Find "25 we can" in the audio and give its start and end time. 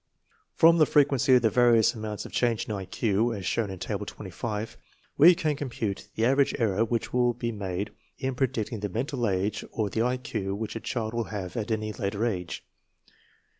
4.07-5.55